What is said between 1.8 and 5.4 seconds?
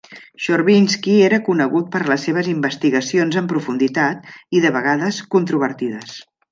per les seves investigacions en profunditat i, de vegades,